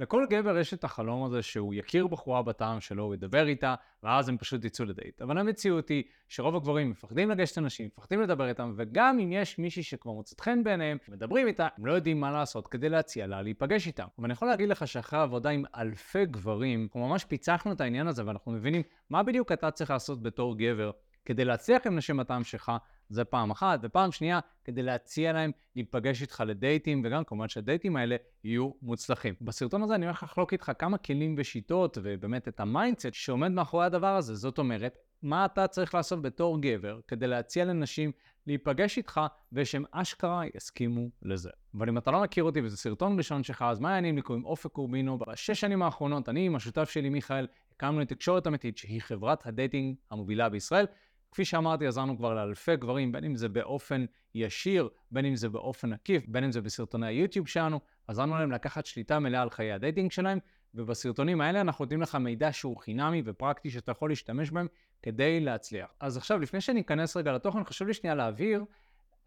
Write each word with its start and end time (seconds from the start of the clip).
לכל 0.00 0.24
גבר 0.30 0.58
יש 0.58 0.74
את 0.74 0.84
החלום 0.84 1.24
הזה 1.24 1.42
שהוא 1.42 1.74
יכיר 1.74 2.06
בחורה 2.06 2.42
בטעם 2.42 2.80
שלו, 2.80 3.04
הוא 3.04 3.14
ידבר 3.14 3.46
איתה, 3.46 3.74
ואז 4.02 4.28
הם 4.28 4.38
פשוט 4.38 4.64
יצאו 4.64 4.84
לדייט. 4.84 5.22
אבל 5.22 5.38
המציאות 5.38 5.88
היא 5.88 6.04
שרוב 6.28 6.56
הגברים 6.56 6.90
מפחדים 6.90 7.30
לגשת 7.30 7.56
לאנשים, 7.56 7.86
מפחדים 7.86 8.20
לדבר 8.20 8.48
איתם, 8.48 8.72
וגם 8.76 9.18
אם 9.18 9.32
יש 9.32 9.58
מישהי 9.58 9.82
שכבר 9.82 10.12
מוצאת 10.12 10.40
חן 10.40 10.64
בעיניהם, 10.64 10.98
מדברים 11.08 11.46
איתה, 11.46 11.68
הם 11.78 11.86
לא 11.86 11.92
יודעים 11.92 12.20
מה 12.20 12.30
לעשות 12.30 12.68
כדי 12.68 12.88
להציע 12.88 13.26
לה 13.26 13.42
להיפגש 13.42 13.86
איתם. 13.86 14.06
אבל 14.18 14.24
אני 14.24 14.32
יכול 14.32 14.48
להגיד 14.48 14.68
לך 14.68 14.86
שאחרי 14.86 15.20
עבודה 15.20 15.50
עם 15.50 15.64
אלפי 15.76 16.26
גברים, 16.26 16.82
אנחנו 16.82 17.08
ממש 17.08 17.24
פיצחנו 17.24 17.72
את 17.72 17.80
העניין 17.80 18.06
הזה, 18.06 18.26
ואנחנו 18.26 18.52
מבינים 18.52 18.82
מה 19.10 19.22
בדיוק 19.22 19.52
אתה 19.52 19.70
צריך 19.70 19.90
לעשות 19.90 20.22
בתור 20.22 20.58
גבר 20.58 20.90
כדי 21.24 21.44
להצליח 21.44 21.86
עם 21.86 21.96
נשים 21.96 22.20
הטעם 22.20 22.44
שלך, 22.44 22.72
זה 23.08 23.24
פעם 23.24 23.50
אחת, 23.50 23.80
ופעם 23.82 24.12
שנייה, 24.12 24.40
כדי 24.64 24.82
להציע 24.82 25.32
להם 25.32 25.50
להיפגש 25.76 26.22
איתך 26.22 26.42
לדייטים, 26.46 27.02
וגם 27.04 27.24
כמובן 27.24 27.48
שהדייטים 27.48 27.96
האלה 27.96 28.16
יהיו 28.44 28.70
מוצלחים. 28.82 29.34
בסרטון 29.40 29.82
הזה 29.82 29.94
אני 29.94 30.06
הולך 30.06 30.22
לחלוק 30.22 30.52
איתך 30.52 30.72
כמה 30.78 30.98
כלים 30.98 31.34
ושיטות, 31.38 31.98
ובאמת 32.02 32.48
את 32.48 32.60
ה 32.60 32.67
mindset 32.67 33.14
שעומד 33.14 33.48
מאחורי 33.48 33.86
הדבר 33.86 34.16
הזה. 34.16 34.34
זאת 34.34 34.58
אומרת, 34.58 34.98
מה 35.22 35.44
אתה 35.44 35.66
צריך 35.66 35.94
לעשות 35.94 36.22
בתור 36.22 36.60
גבר 36.60 37.00
כדי 37.08 37.26
להציע 37.26 37.64
לנשים 37.64 38.12
להיפגש 38.46 38.96
איתך, 38.96 39.20
ושהם 39.52 39.84
אשכרה 39.90 40.42
יסכימו 40.54 41.08
לזה. 41.22 41.50
אבל 41.74 41.88
אם 41.88 41.98
אתה 41.98 42.10
לא 42.10 42.22
מכיר 42.22 42.44
אותי 42.44 42.60
וזה 42.60 42.76
סרטון 42.76 43.18
ראשון 43.18 43.42
שלך, 43.42 43.64
אז 43.68 43.80
מה 43.80 43.88
העניינים 43.88 44.16
לי 44.16 44.22
קוראים 44.22 44.44
אופק 44.44 44.70
קורבינו? 44.70 45.18
בשש 45.18 45.60
שנים 45.60 45.82
האחרונות, 45.82 46.28
אני 46.28 46.46
עם 46.46 46.56
השותף 46.56 46.90
שלי 46.90 47.08
מיכאל, 47.08 47.46
הקמנו 47.72 48.02
את 48.02 48.08
תקשורת 48.08 48.46
אמיתית, 48.46 48.78
שהיא 48.78 49.00
חברת 49.00 49.46
ה 49.46 49.53
dating 49.53 49.96
המובילה 50.10 50.48
בישראל. 50.48 50.86
כפי 51.30 51.44
שאמרתי, 51.44 51.86
עזרנו 51.86 52.16
כבר 52.16 52.34
לאלפי 52.34 52.76
גברים, 52.76 53.12
בין 53.12 53.24
אם 53.24 53.36
זה 53.36 53.48
באופן 53.48 54.04
ישיר, 54.34 54.88
בין 55.10 55.24
אם 55.24 55.36
זה 55.36 55.48
באופן 55.48 55.92
עקיף, 55.92 56.24
בין 56.28 56.44
אם 56.44 56.52
זה 56.52 56.60
בסרטוני 56.60 57.06
היוטיוב 57.06 57.48
שלנו, 57.48 57.80
עזרנו 58.06 58.38
להם 58.38 58.52
לקחת 58.52 58.86
שליטה 58.86 59.18
מלאה 59.18 59.42
על 59.42 59.50
חיי 59.50 59.72
ה 59.72 59.78
dating 59.78 60.12
שלהם, 60.12 60.38
ובסרטונים 60.74 61.40
האלה 61.40 61.60
אנחנו 61.60 61.84
נותנים 61.84 62.02
לך 62.02 62.14
מידע 62.14 62.52
שהוא 62.52 62.76
חינמי 62.76 63.22
ופרקטי 63.24 63.70
שאתה 63.70 63.92
יכול 63.92 64.10
להשתמש 64.10 64.50
בהם 64.50 64.66
כדי 65.02 65.40
להצליח. 65.40 65.94
אז 66.00 66.16
עכשיו, 66.16 66.38
לפני 66.38 66.60
שאני 66.60 66.80
אכנס 66.80 67.16
רגע 67.16 67.32
לתוכן, 67.32 67.64
חשוב 67.64 67.88
לי 67.88 67.94
שנייה 67.94 68.14
להבהיר 68.14 68.64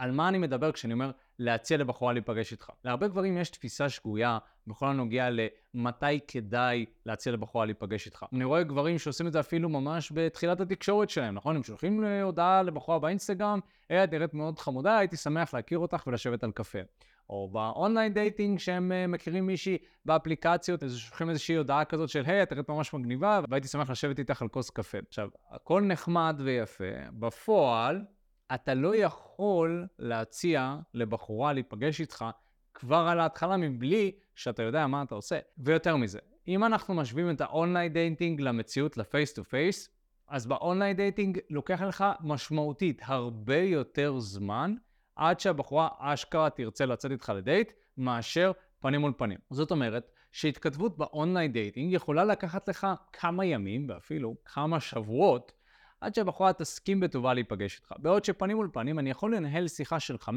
על 0.01 0.11
מה 0.11 0.29
אני 0.29 0.37
מדבר 0.37 0.71
כשאני 0.71 0.93
אומר 0.93 1.11
להציע 1.39 1.77
לבחורה 1.77 2.13
להיפגש 2.13 2.51
איתך. 2.51 2.69
להרבה 2.85 3.07
גברים 3.07 3.37
יש 3.37 3.49
תפיסה 3.49 3.89
שגויה 3.89 4.37
בכל 4.67 4.87
הנוגע 4.87 5.29
למתי 5.29 6.19
כדאי 6.27 6.85
להציע 7.05 7.33
לבחורה 7.33 7.65
להיפגש 7.65 8.05
איתך. 8.05 8.25
אני 8.33 8.43
רואה 8.43 8.63
גברים 8.63 8.99
שעושים 8.99 9.27
את 9.27 9.33
זה 9.33 9.39
אפילו 9.39 9.69
ממש 9.69 10.11
בתחילת 10.15 10.61
התקשורת 10.61 11.09
שלהם, 11.09 11.35
נכון? 11.35 11.55
הם 11.55 11.63
שולחים 11.63 12.03
הודעה 12.03 12.63
לבחורה 12.63 12.99
באינסטגרם, 12.99 13.59
היי, 13.89 14.03
את 14.03 14.13
נראית 14.13 14.33
מאוד 14.33 14.59
חמודה, 14.59 14.97
הייתי 14.97 15.17
שמח 15.17 15.53
להכיר 15.53 15.79
אותך 15.79 16.03
ולשבת 16.07 16.43
על 16.43 16.51
קפה. 16.51 16.79
או 17.29 17.49
ב 17.51 17.60
online 17.60 18.13
dating 18.13 18.59
שהם 18.59 18.91
uh, 18.91 19.07
מכירים 19.07 19.47
מישהי 19.47 19.77
באפליקציות, 20.05 20.83
אז 20.83 20.97
שולחים 20.97 21.29
איזושהי 21.29 21.55
הודעה 21.55 21.85
כזאת 21.85 22.09
של 22.09 22.23
היי, 22.25 22.43
את 22.43 22.51
נראית 22.51 22.69
ממש 22.69 22.93
מגניבה, 22.93 23.41
והייתי 23.49 23.67
שמח 23.67 23.89
לשבת 23.89 24.19
איתך 24.19 24.41
על 24.41 24.47
כוס 24.47 24.69
קפה. 24.69 24.97
עכשיו, 25.07 25.29
הכל 25.49 25.81
נחמד 25.81 26.41
ויפה, 26.43 26.85
בפועל, 27.11 28.01
אתה 28.53 28.73
לא 28.73 28.95
יכול 28.95 29.87
להציע 29.99 30.77
לבחורה 30.93 31.53
להיפגש 31.53 32.01
איתך 32.01 32.25
כבר 32.73 33.07
על 33.11 33.19
ההתחלה 33.19 33.57
מבלי 33.57 34.11
שאתה 34.35 34.63
יודע 34.63 34.87
מה 34.87 35.03
אתה 35.03 35.15
עושה. 35.15 35.39
ויותר 35.57 35.95
מזה, 35.95 36.19
אם 36.47 36.63
אנחנו 36.63 36.93
משווים 36.93 37.29
את 37.29 37.41
ה 37.41 37.48
online 37.48 37.93
dating 37.93 38.41
למציאות, 38.41 38.97
ל 38.97 39.04
face 39.04 39.33
to 39.33 39.43
face, 39.43 39.89
אז 40.27 40.47
ב 40.47 40.54
online 40.54 40.97
dating 40.97 41.39
לוקח 41.49 41.81
לך 41.81 42.05
משמעותית 42.21 43.01
הרבה 43.05 43.57
יותר 43.57 44.19
זמן 44.19 44.75
עד 45.15 45.39
שהבחורה 45.39 45.87
אשכרה 45.99 46.49
תרצה 46.49 46.85
לצאת 46.85 47.11
איתך 47.11 47.33
לדייט, 47.35 47.71
מאשר 47.97 48.51
פנים 48.79 49.01
מול 49.01 49.13
פנים. 49.17 49.37
זאת 49.49 49.71
אומרת, 49.71 50.11
שהתכתבות 50.31 50.97
ב 50.97 51.05
online 51.05 51.51
dating 51.51 51.93
יכולה 51.93 52.25
לקחת 52.25 52.69
לך 52.69 52.87
כמה 53.13 53.45
ימים 53.45 53.85
ואפילו 53.89 54.35
כמה 54.45 54.79
שבועות 54.79 55.51
עד 56.01 56.15
שהבחורה 56.15 56.53
תסכים 56.53 56.99
בטובה 56.99 57.33
להיפגש 57.33 57.75
איתך. 57.75 57.93
בעוד 57.97 58.25
שפנים 58.25 58.57
מול 58.57 58.69
פנים 58.73 58.99
אני 58.99 59.09
יכול 59.09 59.35
לנהל 59.35 59.67
שיחה 59.67 59.99
של 59.99 60.15
5-10 60.15 60.29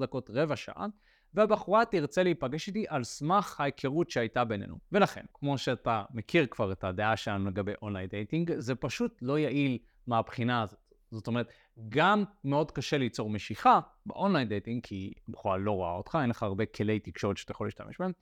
דקות, 0.00 0.30
רבע 0.30 0.56
שעה, 0.56 0.86
והבחורה 1.34 1.84
תרצה 1.84 2.22
להיפגש 2.22 2.68
איתי 2.68 2.84
על 2.88 3.04
סמך 3.04 3.60
ההיכרות 3.60 4.10
שהייתה 4.10 4.44
בינינו. 4.44 4.78
ולכן, 4.92 5.24
כמו 5.34 5.58
שאתה 5.58 6.04
מכיר 6.10 6.46
כבר 6.46 6.72
את 6.72 6.84
הדעה 6.84 7.16
שלנו 7.16 7.50
לגבי 7.50 7.72
online 7.82 8.08
dating, 8.08 8.52
זה 8.58 8.74
פשוט 8.74 9.18
לא 9.22 9.38
יעיל 9.38 9.78
מהבחינה 10.06 10.62
הזאת. 10.62 10.78
זאת 11.10 11.26
אומרת, 11.26 11.52
גם 11.88 12.24
מאוד 12.44 12.70
קשה 12.70 12.98
ליצור 12.98 13.30
משיכה 13.30 13.80
ב 14.06 14.12
online 14.12 14.48
dating, 14.48 14.82
כי 14.82 15.12
בחורה 15.28 15.56
לא 15.56 15.70
רואה 15.70 15.92
אותך, 15.92 16.18
אין 16.22 16.30
לך 16.30 16.42
הרבה 16.42 16.66
כלי 16.66 17.00
תקשורת 17.00 17.36
שאתה 17.36 17.52
יכול 17.52 17.66
להשתמש 17.66 17.96
בהם, 17.98 18.12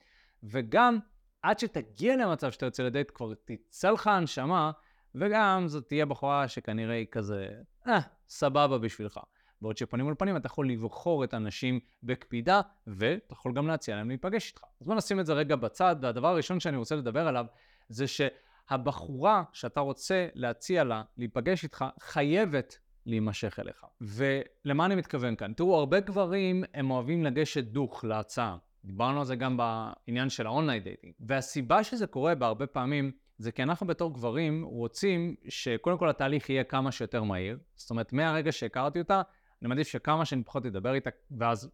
וגם 0.43 0.99
עד 1.41 1.59
שתגיע 1.59 2.15
למצב 2.15 2.51
שאתה 2.51 2.65
יוצא 2.65 2.83
לדייט, 2.83 3.11
כבר 3.13 3.33
תצא 3.45 3.91
לך 3.91 4.07
הנשמה, 4.07 4.71
וגם 5.19 5.67
זאת 5.67 5.87
תהיה 5.87 6.05
בחורה 6.05 6.47
שכנראה 6.47 6.95
היא 6.95 7.07
כזה, 7.11 7.47
אה, 7.87 7.99
סבבה 8.27 8.77
בשבילך. 8.77 9.19
בעוד 9.61 9.77
שפנים 9.77 10.05
מול 10.05 10.15
פנים 10.17 10.37
אתה 10.37 10.47
יכול 10.47 10.69
לבחור 10.69 11.23
את 11.23 11.33
האנשים 11.33 11.79
בקפידה, 12.03 12.61
ואתה 12.87 13.33
יכול 13.33 13.53
גם 13.53 13.67
להציע 13.67 13.95
להם 13.95 14.07
להיפגש 14.07 14.49
איתך. 14.49 14.61
אז 14.81 14.87
בוא 14.87 14.95
נשים 14.95 15.19
את 15.19 15.25
זה 15.25 15.33
רגע 15.33 15.55
בצד, 15.55 15.95
והדבר 16.01 16.27
הראשון 16.27 16.59
שאני 16.59 16.77
רוצה 16.77 16.95
לדבר 16.95 17.27
עליו, 17.27 17.45
זה 17.89 18.05
שהבחורה 18.07 19.43
שאתה 19.53 19.79
רוצה 19.79 20.27
להציע 20.33 20.83
לה 20.83 21.03
להיפגש 21.17 21.63
איתך, 21.63 21.85
חייבת 21.99 22.77
להימשך 23.05 23.59
אליך. 23.59 23.85
ולמה 24.01 24.85
אני 24.85 24.95
מתכוון 24.95 25.35
כאן? 25.35 25.53
תראו, 25.53 25.75
הרבה 25.75 25.99
גברים 25.99 26.63
הם 26.73 26.91
אוהבים 26.91 27.23
לגשת 27.23 27.63
דוך 27.63 28.05
להצעה. 28.05 28.57
דיברנו 28.85 29.19
על 29.19 29.25
זה 29.25 29.35
גם 29.35 29.57
בעניין 29.57 30.29
של 30.29 30.45
ה 30.45 30.50
online 30.50 30.83
dating. 30.83 31.13
והסיבה 31.19 31.83
שזה 31.83 32.07
קורה 32.07 32.35
בהרבה 32.35 32.67
פעמים, 32.67 33.11
זה 33.37 33.51
כי 33.51 33.63
אנחנו 33.63 33.87
בתור 33.87 34.13
גברים 34.13 34.63
רוצים 34.63 35.35
שקודם 35.49 35.97
כל 35.97 36.09
התהליך 36.09 36.49
יהיה 36.49 36.63
כמה 36.63 36.91
שיותר 36.91 37.23
מהיר. 37.23 37.57
זאת 37.75 37.89
אומרת, 37.89 38.13
מהרגע 38.13 38.51
שהכרתי 38.51 38.99
אותה, 38.99 39.21
אני 39.61 39.69
מעדיף 39.69 39.87
שכמה 39.87 40.25
שאני 40.25 40.43
פחות 40.43 40.65
אדבר 40.65 40.93
איתה, 40.93 41.09
ואז 41.31 41.69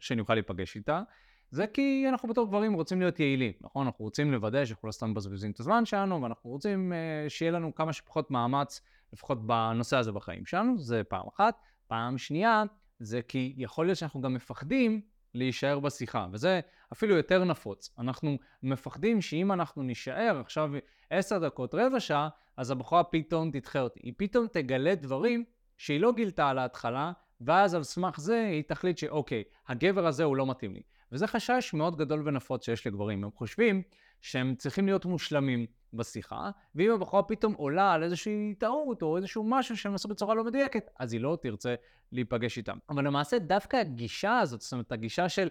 שאני 0.00 0.20
אוכל 0.20 0.34
להיפגש 0.34 0.76
איתה. 0.76 1.02
זה 1.50 1.66
כי 1.66 2.04
אנחנו 2.08 2.28
בתור 2.28 2.46
גברים 2.46 2.72
רוצים 2.72 3.00
להיות 3.00 3.20
יעילים, 3.20 3.52
נכון? 3.60 3.86
אנחנו 3.86 4.04
רוצים 4.04 4.32
לוודא 4.32 4.64
שאנחנו 4.64 4.86
לא 4.86 4.92
סתם 4.92 5.10
מבזבזים 5.10 5.50
את 5.50 5.60
הזמן 5.60 5.84
שלנו, 5.84 6.22
ואנחנו 6.22 6.50
רוצים 6.50 6.92
uh, 6.92 7.30
שיהיה 7.30 7.52
לנו 7.52 7.74
כמה 7.74 7.92
שפחות 7.92 8.30
מאמץ, 8.30 8.80
לפחות 9.12 9.46
בנושא 9.46 9.96
הזה 9.96 10.12
בחיים 10.12 10.46
שלנו, 10.46 10.78
זה 10.78 11.04
פעם 11.04 11.26
אחת. 11.34 11.60
פעם 11.86 12.18
שנייה, 12.18 12.62
זה 12.98 13.22
כי 13.22 13.54
יכול 13.56 13.86
להיות 13.86 13.98
שאנחנו 13.98 14.20
גם 14.20 14.34
מפחדים 14.34 15.00
להישאר 15.36 15.80
בשיחה, 15.80 16.26
וזה 16.32 16.60
אפילו 16.92 17.16
יותר 17.16 17.44
נפוץ. 17.44 17.90
אנחנו 17.98 18.38
מפחדים 18.62 19.20
שאם 19.20 19.52
אנחנו 19.52 19.82
נישאר 19.82 20.40
עכשיו 20.40 20.70
עשר 21.10 21.38
דקות, 21.38 21.74
רבע 21.74 22.00
שעה, 22.00 22.28
אז 22.56 22.70
הבחורה 22.70 23.04
פתאום 23.04 23.50
תדחה 23.50 23.80
אותי. 23.80 24.00
היא 24.02 24.12
פתאום 24.16 24.46
תגלה 24.52 24.94
דברים 24.94 25.44
שהיא 25.76 26.00
לא 26.00 26.12
גילתה 26.12 26.48
על 26.48 26.58
ההתחלה, 26.58 27.12
ואז 27.40 27.74
על 27.74 27.82
סמך 27.82 28.20
זה 28.20 28.46
היא 28.50 28.62
תחליט 28.62 28.98
שאוקיי, 28.98 29.42
הגבר 29.68 30.06
הזה 30.06 30.24
הוא 30.24 30.36
לא 30.36 30.46
מתאים 30.46 30.74
לי. 30.74 30.82
וזה 31.12 31.26
חשש 31.26 31.74
מאוד 31.74 31.96
גדול 31.96 32.22
ונפוץ 32.28 32.64
שיש 32.64 32.86
לגברים. 32.86 33.24
הם 33.24 33.30
חושבים 33.30 33.82
שהם 34.20 34.54
צריכים 34.54 34.86
להיות 34.86 35.04
מושלמים 35.04 35.66
בשיחה, 35.94 36.50
ואם 36.74 36.90
הבחורה 36.92 37.22
פתאום 37.22 37.54
עולה 37.54 37.92
על 37.92 38.02
איזושהי 38.02 38.54
טעות 38.58 39.02
או 39.02 39.16
איזשהו 39.16 39.44
משהו 39.44 39.76
שהם 39.76 39.94
עשו 39.94 40.08
בצורה 40.08 40.34
לא 40.34 40.44
מדויקת, 40.44 40.90
אז 40.98 41.12
היא 41.12 41.20
לא 41.20 41.38
תרצה 41.42 41.74
להיפגש 42.12 42.56
איתם. 42.56 42.78
אבל 42.90 43.06
למעשה 43.06 43.38
דווקא 43.38 43.76
הגישה 43.76 44.38
הזאת, 44.38 44.60
זאת 44.60 44.72
אומרת, 44.72 44.92
הגישה 44.92 45.28
של 45.28 45.48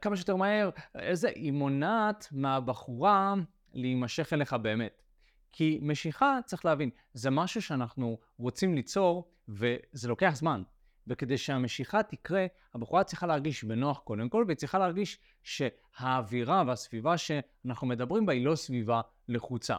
כמה 0.00 0.16
שיותר 0.16 0.36
מהר, 0.36 0.70
איזה, 0.94 1.28
היא 1.28 1.52
מונעת 1.52 2.28
מהבחורה 2.32 3.34
להימשך 3.72 4.32
אליך 4.32 4.52
באמת. 4.52 5.02
כי 5.52 5.78
משיכה, 5.82 6.38
צריך 6.44 6.64
להבין, 6.64 6.90
זה 7.14 7.30
משהו 7.30 7.62
שאנחנו 7.62 8.18
רוצים 8.38 8.74
ליצור, 8.74 9.30
וזה 9.48 10.08
לוקח 10.08 10.32
זמן. 10.34 10.62
וכדי 11.10 11.38
שהמשיכה 11.38 12.02
תקרה, 12.02 12.46
הבחורה 12.74 13.04
צריכה 13.04 13.26
להרגיש 13.26 13.64
בנוח 13.64 13.98
קודם 13.98 14.28
כל, 14.28 14.44
והיא 14.46 14.56
צריכה 14.56 14.78
להרגיש 14.78 15.18
שהאווירה 15.42 16.62
והסביבה 16.66 17.16
שאנחנו 17.18 17.86
מדברים 17.86 18.26
בה 18.26 18.32
היא 18.32 18.46
לא 18.46 18.54
סביבה 18.54 19.00
לחוצה. 19.28 19.76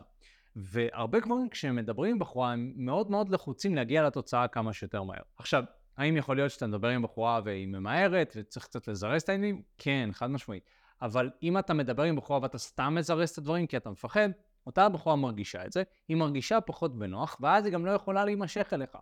והרבה 0.55 1.19
גברים 1.19 1.49
כשהם 1.49 1.75
מדברים 1.75 2.11
עם 2.11 2.19
בחורה 2.19 2.51
הם 2.51 2.73
מאוד 2.75 3.11
מאוד 3.11 3.29
לחוצים 3.29 3.75
להגיע 3.75 4.03
לתוצאה 4.03 4.47
כמה 4.47 4.73
שיותר 4.73 5.03
מהר. 5.03 5.21
עכשיו, 5.37 5.63
האם 5.97 6.17
יכול 6.17 6.35
להיות 6.35 6.51
שאתה 6.51 6.67
מדבר 6.67 6.87
עם 6.87 7.01
בחורה 7.01 7.41
והיא 7.45 7.67
ממהרת 7.67 8.33
וצריך 8.35 8.65
קצת 8.65 8.87
לזרז 8.87 9.21
את 9.21 9.29
העניינים? 9.29 9.61
כן, 9.77 10.09
חד 10.13 10.27
משמעית. 10.31 10.63
אבל 11.01 11.29
אם 11.43 11.57
אתה 11.57 11.73
מדבר 11.73 12.03
עם 12.03 12.15
בחורה 12.15 12.39
ואתה 12.41 12.57
סתם 12.57 12.95
מזרז 12.95 13.29
את 13.29 13.37
הדברים 13.37 13.67
כי 13.67 13.77
אתה 13.77 13.89
מפחד, 13.89 14.29
אותה 14.67 14.89
בחורה 14.89 15.15
מרגישה 15.15 15.65
את 15.65 15.71
זה, 15.71 15.83
היא 16.07 16.17
מרגישה 16.17 16.61
פחות 16.61 16.99
בנוח, 16.99 17.37
ואז 17.41 17.65
היא 17.65 17.73
גם 17.73 17.85
לא 17.85 17.91
יכולה 17.91 18.25
להימשך 18.25 18.69
אליך. 18.73 18.97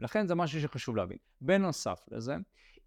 ולכן 0.00 0.26
זה 0.26 0.34
משהו 0.34 0.60
שחשוב 0.60 0.96
להבין. 0.96 1.18
בנוסף 1.40 2.00
לזה, 2.10 2.36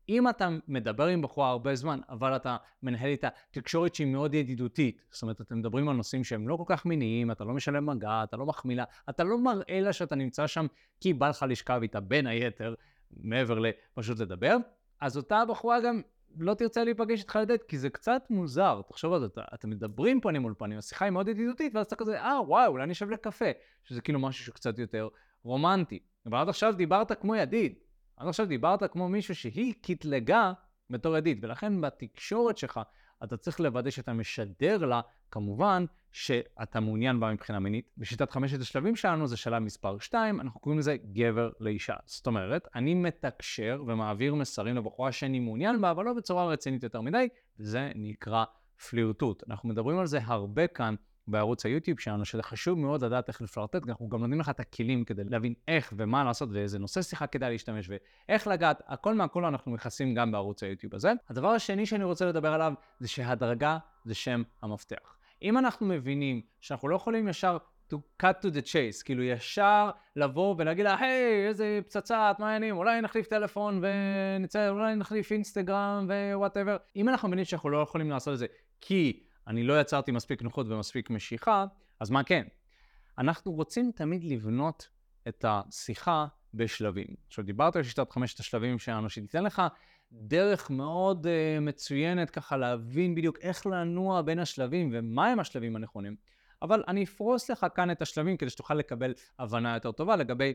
אם 0.10 0.30
אתה 0.30 0.50
מדבר 0.68 1.08
עם 1.08 1.22
בחורה 1.22 1.50
הרבה 1.50 1.76
זמן, 1.76 2.00
אבל 2.10 2.36
אתה 2.36 2.58
מנהל 2.84 3.10
איתה 3.10 3.28
תקשורת 3.52 3.96
שהיא 3.96 4.08
מאוד 4.08 4.34
ידידותית, 4.34 5.02
זאת 5.12 5.22
אומרת, 5.22 5.42
אתם 5.42 5.58
מדברים 5.58 5.90
על 5.90 5.96
נושאים 5.96 6.24
שהם 6.24 6.48
לא 6.48 6.56
כל 6.56 6.64
כך 6.68 6.86
מיניים, 6.86 7.32
אתה 7.32 7.44
לא 7.44 7.54
משלם 7.54 7.86
מגע, 7.86 8.24
אתה 8.24 8.38
לא 8.38 8.46
מחמיא 8.46 8.76
לה, 8.76 8.84
אתה 9.10 9.24
לא 9.24 9.38
מראה 9.38 9.82
לה 9.82 9.94
שאתה 9.94 10.16
נמצא 10.16 10.48
שם 10.48 10.66
כי 11.00 11.14
בא 11.14 11.30
לך 11.30 11.46
לשכב 11.50 11.80
איתה 11.82 12.00
בין 12.00 12.28
היתר, 12.28 12.74
מעבר 13.12 13.60
לפשוט 13.60 14.20
לדבר, 14.20 14.58
אז 15.02 15.18
אותה 15.18 15.44
בחורה 15.50 15.82
גם 15.82 16.02
לא 16.38 16.54
תרצה 16.54 16.84
להיפגש 16.84 17.20
איתך 17.20 17.40
לדייט, 17.42 17.64
כי 17.64 17.78
זה 17.78 17.90
קצת 17.90 18.24
מוזר. 18.30 18.82
תחשוב 18.88 19.14
על 19.14 19.20
זה, 19.20 19.28
אתם 19.54 19.70
מדברים 19.70 20.22
פנים 20.22 20.42
מול 20.42 20.54
פנים, 20.58 20.78
השיחה 20.78 21.06
היא 21.06 21.12
מאוד 21.12 21.28
ידידותית, 21.28 21.76
ואז 21.76 21.86
אתה 21.86 21.96
כזה, 21.96 22.22
אה, 22.22 22.42
וואי, 22.42 22.68
אולי 22.68 22.86
נשב 22.86 23.10
לקפה, 23.10 23.46
שזה 23.84 24.02
כאילו 24.02 24.20
משהו 24.20 24.44
שהוא 24.44 24.56
קצת 24.56 24.80
יותר 24.80 25.08
רומנטי. 25.44 26.00
אבל 26.26 26.38
עד 26.38 26.50
עכשיו 26.50 26.74
דיברת 26.78 27.22
כמו 27.22 27.36
ידיד. 27.36 27.74
עד 28.18 28.28
עכשיו 28.28 28.46
דיברת 28.46 28.92
כמו 28.92 29.10
מישהו 29.10 29.36
שהיא 29.36 29.74
קטלגה 29.82 30.54
בתור 30.90 31.18
ידיד, 31.18 31.40
ולכן 31.44 31.82
בתקשורת 31.82 32.58
שלך 32.58 32.80
אתה 33.24 33.38
צריך 33.38 33.60
לוודא 33.60 33.90
שאתה 33.90 34.14
משדר 34.14 34.86
לה, 34.86 35.02
כמובן, 35.32 35.86
שאתה 36.12 36.80
מעוניין 36.80 37.20
בה 37.20 37.34
מבחינה 37.34 37.60
מינית. 37.60 37.90
בשיטת 37.98 38.32
חמשת 38.32 38.62
השלבים 38.62 38.96
שלנו 38.96 39.28
זה 39.28 39.38
שלב 39.38 39.60
מספר 39.60 40.00
2, 40.00 40.42
אנחנו 40.42 40.60
קוראים 40.60 40.80
לזה 40.80 40.98
גבר 40.98 41.50
לאישה. 41.60 41.96
זאת 42.06 42.28
אומרת, 42.28 42.68
אני 42.76 42.94
מתקשר 42.94 43.84
ומעביר 43.88 44.36
מסרים 44.36 44.76
לבחורה 44.76 45.12
שאני 45.12 45.40
מעוניין 45.40 45.82
בה, 45.82 45.92
אבל 45.92 46.06
לא 46.06 46.14
בצורה 46.14 46.46
רצינית 46.46 46.84
יותר 46.84 47.02
מדי, 47.02 47.28
וזה 47.60 47.92
נקרא 47.96 48.44
פלירטוט. 48.90 49.44
אנחנו 49.50 49.70
מדברים 49.70 50.00
על 50.00 50.06
זה 50.06 50.20
הרבה 50.24 50.68
כאן 50.68 50.96
בערוץ 51.28 51.66
היוטיוב 51.66 52.00
שלנו, 52.00 52.26
שזה 52.26 52.44
חשוב 52.44 52.80
מאוד 52.80 53.04
לדעת 53.04 53.28
איך 53.28 53.42
לפלרטט, 53.42 53.90
אנחנו 53.90 54.10
גם 54.10 54.20
נותנים 54.20 54.40
לך 54.40 54.50
את 54.50 54.60
הכלים 54.60 55.06
כדי 55.06 55.24
להבין 55.24 55.54
איך 55.68 55.94
ומה 55.98 56.24
לעשות 56.24 56.50
ואיזה 56.52 56.80
נושא 56.80 57.02
שיחה 57.02 57.28
כדאי 57.28 57.52
להשתמש 57.52 57.90
ואיך 57.90 58.48
לגעת, 58.48 58.82
הכל 58.88 59.14
מהכל 59.14 59.46
אנחנו 59.46 59.72
מכסים 59.72 60.14
גם 60.14 60.32
בערוץ 60.32 60.64
היוטיוב 60.64 60.96
הזה. 60.96 61.12
הדבר 61.30 61.50
השני 61.50 61.86
שאני 61.86 62.04
רוצה 62.04 62.26
לדבר 62.26 62.54
עליו 62.54 62.74
זה 63.00 63.08
שהדרגה 63.08 63.78
זה 64.06 64.16
שם 64.16 64.44
המפתח. 64.62 65.18
אם 65.42 65.58
אנחנו 65.58 65.86
מבינים 65.86 66.42
שאנחנו 66.62 66.88
לא 66.88 66.96
יכולים 66.96 67.28
ישר 67.28 67.58
to 67.94 67.96
cut 68.24 68.46
to 68.46 68.48
the 68.56 68.66
chase, 68.66 69.04
כאילו 69.06 69.24
ישר 69.24 69.90
לבוא 70.16 70.56
ולהגיד 70.58 70.86
לה, 70.86 71.00
היי, 71.00 71.48
איזה 71.48 71.80
פצצה, 71.84 72.32
מה 72.40 72.46
העניינים, 72.46 72.78
אולי 72.78 73.02
נחליף 73.02 73.28
טלפון 73.28 73.82
ונצא, 73.84 74.70
אולי 74.70 74.96
נחליף 74.96 75.32
אינסטגרם 75.32 76.08
ו 76.08 76.15
whatever. 76.15 76.78
אם 76.96 77.10
אנחנו 77.10 77.28
מבינים 77.28 77.46
שאנחנו 77.46 77.70
לא 77.70 77.78
יכולים 77.78 78.10
לעשות 78.10 78.34
את 78.34 78.40
זה 78.40 78.46
כי 78.82 79.24
אני 79.48 79.64
לא 79.64 79.82
יצרתי 79.82 80.12
מספיק 80.12 80.42
נוחות 80.42 80.68
ומספיק 80.70 81.10
משיכה, 81.10 81.66
אז 82.00 82.10
מה 82.10 82.24
כן? 82.24 82.48
אנחנו 83.18 83.52
רוצים 83.52 83.92
תמיד 83.96 84.24
לבנות 84.24 84.90
את 85.28 85.46
השיחה 85.48 86.28
בשלבים. 86.54 87.08
עכשיו, 87.28 87.46
דיברת 87.46 87.76
על 87.76 87.84
שיטת 87.84 88.12
חמשת 88.12 88.40
השלבים 88.40 88.80
שלנו, 88.80 89.10
שתיתן 89.10 89.44
לך 89.44 89.62
דרך 90.12 90.70
מאוד 90.70 91.26
uh, 91.28 91.60
מצוינת 91.62 92.30
ככה 92.30 92.58
להבין 92.58 93.16
בדיוק 93.16 93.38
איך 93.42 93.66
לנוע 93.66 94.22
בין 94.22 94.40
השלבים 94.40 94.90
ומהם 94.94 95.40
השלבים 95.40 95.76
הנכונים. 95.76 96.16
אבל 96.62 96.84
אני 96.88 97.04
אפרוס 97.04 97.50
לך 97.50 97.66
כאן 97.76 97.92
את 97.92 98.02
השלבים 98.02 98.38
כדי 98.38 98.50
שתוכל 98.50 98.74
לקבל 98.74 99.14
הבנה 99.40 99.74
יותר 99.74 99.92
טובה 99.92 100.16
לגבי 100.16 100.54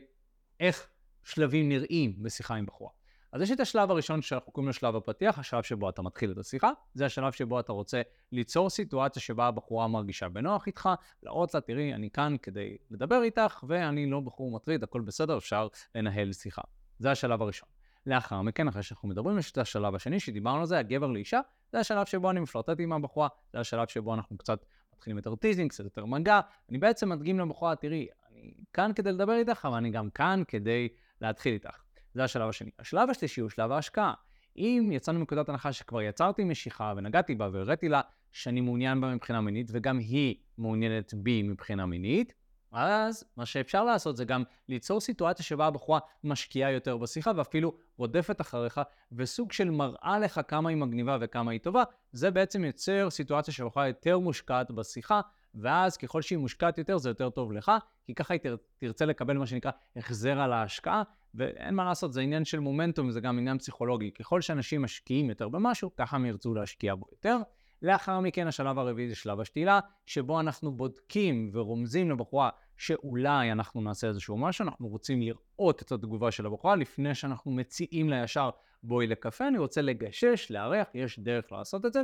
איך 0.59 0.87
שלבים 1.23 1.69
נראים 1.69 2.23
בשיחה 2.23 2.55
עם 2.55 2.65
בחורה. 2.65 2.98
אז 3.31 3.41
יש 3.41 3.51
את 3.51 3.59
השלב 3.59 3.91
הראשון 3.91 4.21
שאנחנו 4.21 4.51
קוראים 4.51 4.67
לו 4.67 4.73
שלב 4.73 4.95
הפתיח, 4.95 5.39
השלב 5.39 5.63
שבו 5.63 5.89
אתה 5.89 6.01
מתחיל 6.01 6.31
את 6.31 6.37
השיחה. 6.37 6.71
זה 6.93 7.05
השלב 7.05 7.31
שבו 7.31 7.59
אתה 7.59 7.71
רוצה 7.71 8.01
ליצור 8.31 8.69
סיטואציה 8.69 9.21
שבה 9.21 9.47
הבחורה 9.47 9.87
מרגישה 9.87 10.29
בנוח 10.29 10.67
איתך, 10.67 10.89
להראות 11.23 11.53
לה, 11.53 11.61
תראי, 11.61 11.93
אני 11.93 12.09
כאן 12.09 12.35
כדי 12.41 12.77
לדבר 12.91 13.21
איתך, 13.23 13.63
ואני 13.67 14.09
לא 14.09 14.19
בחור 14.19 14.51
מטריד, 14.51 14.83
הכל 14.83 15.01
בסדר, 15.01 15.37
אפשר 15.37 15.67
לנהל 15.95 16.33
שיחה. 16.33 16.61
זה 16.99 17.11
השלב 17.11 17.41
הראשון. 17.41 17.69
לאחר 18.05 18.41
מכן, 18.41 18.67
אחרי 18.67 18.83
שאנחנו 18.83 19.09
מדברים, 19.09 19.37
יש 19.37 19.51
את 19.51 19.57
השלב 19.57 19.95
השני 19.95 20.19
שדיברנו 20.19 20.59
על 20.59 20.65
זה, 20.65 20.79
הגבר 20.79 21.07
לאישה, 21.07 21.39
זה 21.71 21.79
השלב 21.79 22.05
שבו 22.05 22.31
אני 22.31 22.39
מפלרטט 22.39 22.79
עם 22.79 22.93
הבחורה, 22.93 23.27
זה 23.53 23.59
השלב 23.59 23.87
שבו 23.87 24.13
אנחנו 24.13 24.37
קצת 24.37 24.65
מתחילים 24.95 25.17
יותר 25.17 25.35
teasing, 25.35 25.69
קצת 25.69 25.83
יותר 25.83 26.05
מגע. 26.05 26.39
אני 26.69 26.77
בעצם 26.77 27.09
מדגים 27.09 27.39
לבחורה, 27.39 27.75
תראי, 27.75 28.07
אני 28.31 28.53
כאן 28.73 28.91
כדי 28.95 29.11
לדבר 29.11 29.33
איתך, 29.33 29.65
אבל 29.65 29.77
אני 29.77 29.89
גם 29.89 30.09
כאן 30.09 30.43
כדי 30.47 30.87
להתחיל 31.21 31.53
איתך. 31.53 31.88
זה 32.13 32.23
השלב 32.23 32.49
השני. 32.49 32.71
השלב 32.79 33.09
השלישי 33.09 33.41
הוא 33.41 33.49
שלב 33.49 33.71
ההשקעה. 33.71 34.13
אם 34.57 34.89
יצאנו 34.93 35.19
מנקודת 35.19 35.49
הנחה 35.49 35.73
שכבר 35.73 36.01
יצרתי 36.01 36.43
משיכה 36.43 36.93
ונגעתי 36.97 37.35
בה 37.35 37.49
והראיתי 37.51 37.89
לה 37.89 38.01
שאני 38.31 38.61
מעוניין 38.61 39.01
בה 39.01 39.15
מבחינה 39.15 39.41
מינית 39.41 39.67
וגם 39.71 39.97
היא 39.97 40.35
מעוניינת 40.57 41.13
בי 41.13 41.43
מבחינה 41.43 41.85
מינית, 41.85 42.33
אז 42.71 43.23
מה 43.37 43.45
שאפשר 43.45 43.83
לעשות 43.83 44.17
זה 44.17 44.25
גם 44.25 44.43
ליצור 44.69 44.99
סיטואציה 44.99 45.45
שבה 45.45 45.65
הבחורה 45.67 45.99
משקיעה 46.23 46.71
יותר 46.71 46.97
בשיחה 46.97 47.31
ואפילו 47.35 47.73
רודפת 47.97 48.41
אחריך 48.41 48.81
וסוג 49.11 49.51
של 49.51 49.69
מראה 49.69 50.19
לך 50.19 50.41
כמה 50.47 50.69
היא 50.69 50.77
מגניבה 50.77 51.17
וכמה 51.21 51.51
היא 51.51 51.59
טובה, 51.59 51.83
זה 52.11 52.31
בעצם 52.31 52.65
יוצר 52.65 53.09
סיטואציה 53.09 53.53
שהבחורה 53.53 53.87
יותר 53.87 54.19
מושקעת 54.19 54.71
בשיחה 54.71 55.21
ואז 55.55 55.97
ככל 55.97 56.21
שהיא 56.21 56.37
מושקעת 56.37 56.77
יותר 56.77 56.97
זה 56.97 57.09
יותר 57.09 57.29
טוב 57.29 57.51
לך, 57.51 57.71
כי 58.05 58.13
ככה 58.13 58.33
היא 58.33 58.41
תרצה 58.77 59.05
לקבל 59.05 59.37
מה 59.37 59.45
שנקרא 59.45 59.71
החזר 59.95 60.39
על 60.39 60.53
ההשקעה, 60.53 61.03
ואין 61.35 61.75
מה 61.75 61.85
לעשות, 61.85 62.13
זה 62.13 62.21
עניין 62.21 62.45
של 62.45 62.59
מומנטום, 62.59 63.11
זה 63.11 63.19
גם 63.21 63.39
עניין 63.39 63.57
פסיכולוגי. 63.57 64.11
ככל 64.11 64.41
שאנשים 64.41 64.81
משקיעים 64.81 65.29
יותר 65.29 65.49
במשהו, 65.49 65.95
ככה 65.95 66.15
הם 66.15 66.25
ירצו 66.25 66.53
להשקיע 66.53 66.95
בו 66.95 67.05
יותר. 67.11 67.37
לאחר 67.81 68.19
מכן 68.19 68.47
השלב 68.47 68.79
הרביעי 68.79 69.09
זה 69.09 69.15
שלב 69.15 69.39
השתילה, 69.39 69.79
שבו 70.05 70.39
אנחנו 70.39 70.71
בודקים 70.71 71.49
ורומזים 71.53 72.11
לבחורה 72.11 72.49
שאולי 72.77 73.51
אנחנו 73.51 73.81
נעשה 73.81 74.07
איזשהו 74.07 74.37
משהו, 74.37 74.65
אנחנו 74.65 74.87
רוצים 74.87 75.21
לראות 75.21 75.81
את 75.81 75.91
התגובה 75.91 76.31
של 76.31 76.45
הבחורה 76.45 76.75
לפני 76.75 77.15
שאנחנו 77.15 77.51
מציעים 77.51 78.09
לה 78.09 78.23
ישר 78.23 78.49
בואי 78.83 79.07
לקפה, 79.07 79.47
אני 79.47 79.57
רוצה 79.57 79.81
לגשש, 79.81 80.51
לארח, 80.51 80.87
יש 80.93 81.19
דרך 81.19 81.51
לעשות 81.51 81.85
את 81.85 81.93
זה. 81.93 82.01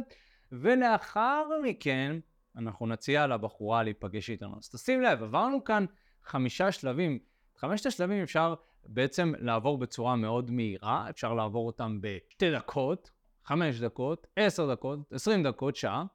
ולאחר 0.51 1.43
מכן 1.63 2.19
אנחנו 2.57 2.87
נציע 2.87 3.27
לבחורה 3.27 3.83
להיפגש 3.83 4.29
איתנו. 4.29 4.57
אז 4.57 4.69
תשים 4.69 5.01
לב, 5.01 5.23
עברנו 5.23 5.63
כאן 5.63 5.85
חמישה 6.23 6.71
שלבים. 6.71 7.19
חמשת 7.57 7.85
השלבים 7.85 8.23
אפשר 8.23 8.55
בעצם 8.85 9.33
לעבור 9.39 9.77
בצורה 9.77 10.15
מאוד 10.15 10.51
מהירה, 10.51 11.09
אפשר 11.09 11.33
לעבור 11.33 11.67
אותם 11.67 11.97
בשתי 12.01 12.51
דקות, 12.51 13.11
חמש 13.43 13.79
דקות, 13.79 14.27
עשר 14.35 14.73
דקות, 14.73 14.99
עשרים 15.13 15.43
דקות, 15.43 15.75
שעה, 15.75 16.05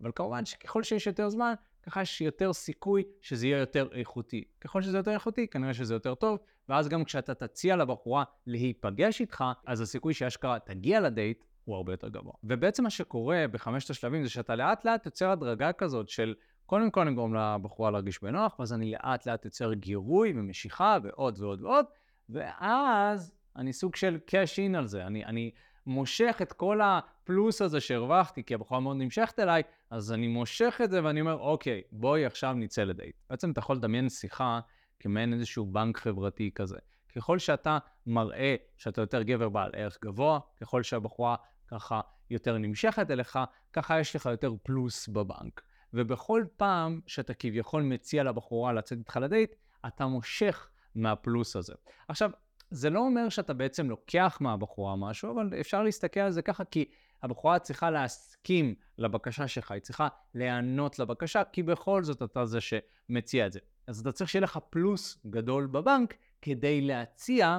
אבל 0.00 0.10
כמובן 0.14 0.44
שככל 0.44 0.82
שיש 0.82 1.06
יותר 1.06 1.28
זמן, 1.28 1.54
ככה 1.82 2.02
יש 2.02 2.20
יותר 2.20 2.52
סיכוי 2.52 3.02
שזה 3.20 3.46
יהיה 3.46 3.58
יותר 3.58 3.88
איכותי. 3.92 4.44
ככל 4.60 4.82
שזה 4.82 4.96
יותר 4.96 5.10
איכותי, 5.10 5.46
כנראה 5.46 5.74
שזה 5.74 5.94
יותר 5.94 6.14
טוב, 6.14 6.38
ואז 6.68 6.88
גם 6.88 7.04
כשאתה 7.04 7.34
תציע 7.34 7.76
לבחורה 7.76 8.24
להיפגש 8.46 9.20
איתך, 9.20 9.44
אז 9.66 9.80
הסיכוי 9.80 10.14
שאשכרה 10.14 10.58
תגיע 10.58 11.00
לדייט 11.00 11.44
הוא 11.66 11.76
הרבה 11.76 11.92
יותר 11.92 12.08
גבוה. 12.08 12.32
ובעצם 12.44 12.82
מה 12.82 12.90
שקורה 12.90 13.44
בחמשת 13.50 13.90
השלבים 13.90 14.22
זה 14.22 14.30
שאתה 14.30 14.56
לאט 14.56 14.84
לאט 14.84 15.06
יוצר 15.06 15.30
הדרגה 15.30 15.72
כזאת 15.72 16.08
של 16.08 16.34
קודם 16.66 16.90
כל 16.90 17.14
גורם 17.14 17.34
לבחורה 17.34 17.90
להרגיש 17.90 18.22
בנוח, 18.22 18.58
ואז 18.58 18.72
אני 18.72 18.90
לאט 18.90 19.26
לאט 19.26 19.44
יוצר 19.44 19.72
גירוי 19.72 20.32
ומשיכה 20.36 20.98
ועוד 21.02 21.40
ועוד 21.40 21.62
ועוד, 21.62 21.84
ואז 22.28 23.32
אני 23.56 23.72
סוג 23.72 23.96
של 23.96 24.18
cash 24.30 24.72
in 24.72 24.76
על 24.76 24.86
זה. 24.86 25.06
אני, 25.06 25.24
אני 25.24 25.50
מושך 25.86 26.38
את 26.42 26.52
כל 26.52 26.80
הפלוס 26.82 27.62
הזה 27.62 27.80
שהרווחתי, 27.80 28.44
כי 28.44 28.54
הבחורה 28.54 28.80
מאוד 28.80 28.96
נמשכת 28.96 29.38
אליי, 29.38 29.62
אז 29.90 30.12
אני 30.12 30.28
מושך 30.28 30.80
את 30.84 30.90
זה 30.90 31.04
ואני 31.04 31.20
אומר, 31.20 31.38
אוקיי, 31.38 31.82
בואי 31.92 32.24
עכשיו 32.26 32.54
נצא 32.54 32.84
לדייט. 32.84 33.16
בעצם 33.30 33.50
אתה 33.50 33.58
יכול 33.58 33.76
לדמיין 33.76 34.08
שיחה 34.08 34.60
כמעין 35.00 35.32
איזשהו 35.32 35.66
בנק 35.66 35.98
חברתי 35.98 36.50
כזה. 36.54 36.78
ככל 37.16 37.38
שאתה 37.38 37.78
מראה 38.06 38.54
שאתה 38.76 39.00
יותר 39.00 39.22
גבר 39.22 39.48
בעל 39.48 39.70
ערך 39.74 39.98
גבוה, 40.04 40.38
ככל 40.60 40.82
שהבחורה 40.82 41.36
ככה 41.68 42.00
יותר 42.30 42.58
נמשכת 42.58 43.10
אליך, 43.10 43.38
ככה 43.72 44.00
יש 44.00 44.16
לך 44.16 44.26
יותר 44.26 44.52
פלוס 44.62 45.08
בבנק. 45.08 45.62
ובכל 45.94 46.44
פעם 46.56 47.00
שאתה 47.06 47.34
כביכול 47.34 47.82
מציע 47.82 48.24
לבחורה 48.24 48.72
לצאת 48.72 48.98
איתך 48.98 49.16
לדייט, 49.22 49.54
אתה 49.86 50.06
מושך 50.06 50.68
מהפלוס 50.94 51.56
הזה. 51.56 51.74
עכשיו, 52.08 52.30
זה 52.70 52.90
לא 52.90 53.00
אומר 53.00 53.28
שאתה 53.28 53.54
בעצם 53.54 53.90
לוקח 53.90 54.38
מהבחורה 54.40 54.96
משהו, 54.96 55.32
אבל 55.32 55.60
אפשר 55.60 55.82
להסתכל 55.82 56.20
על 56.20 56.30
זה 56.30 56.42
ככה, 56.42 56.64
כי 56.64 56.90
הבחורה 57.22 57.58
צריכה 57.58 57.90
להסכים 57.90 58.74
לבקשה 58.98 59.48
שלך, 59.48 59.70
היא 59.70 59.80
צריכה 59.80 60.08
להיענות 60.34 60.98
לבקשה, 60.98 61.42
כי 61.44 61.62
בכל 61.62 62.04
זאת 62.04 62.22
אתה 62.22 62.46
זה 62.46 62.58
שמציע 62.60 63.46
את 63.46 63.52
זה. 63.52 63.60
אז 63.86 64.00
אתה 64.00 64.12
צריך 64.12 64.30
שיהיה 64.30 64.42
לך 64.42 64.58
פלוס 64.70 65.18
גדול 65.30 65.66
בבנק 65.66 66.14
כדי 66.46 66.80
להציע 66.80 67.58